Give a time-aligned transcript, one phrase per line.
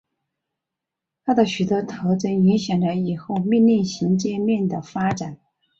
[1.25, 5.37] 它的许多特征影响了以后命令行界面的发展。